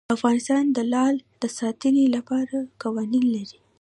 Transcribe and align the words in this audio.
افغانستان 0.15 0.63
د 0.75 0.79
لعل 0.93 1.15
د 1.41 1.43
ساتنې 1.59 2.05
لپاره 2.15 2.57
قوانین 2.81 3.25
لري. 3.35 3.57